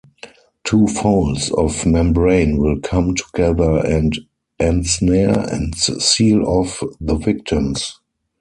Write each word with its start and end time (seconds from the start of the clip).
Two 0.63 0.87
folds 0.87 1.51
of 1.51 1.85
membrane 1.85 2.57
will 2.57 2.79
come 2.79 3.13
together 3.13 3.85
and 3.85 4.17
ensnare 4.59 5.41
and 5.53 5.75
seal 5.77 6.43
off 6.43 6.81
the 6.99 7.13
victims. 7.17 7.99